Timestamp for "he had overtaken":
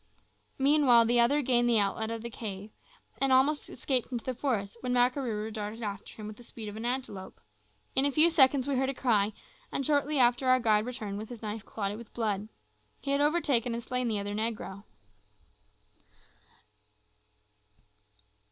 12.99-13.75